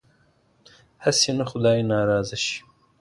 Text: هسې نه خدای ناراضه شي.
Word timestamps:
هسې 1.03 1.31
نه 1.39 1.45
خدای 1.51 1.79
ناراضه 1.91 2.37
شي. 2.43 2.57